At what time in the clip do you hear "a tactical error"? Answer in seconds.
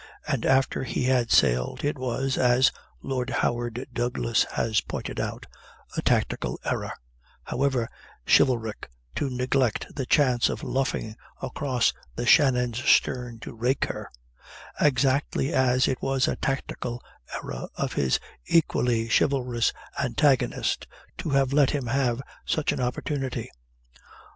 5.95-6.91, 16.27-17.67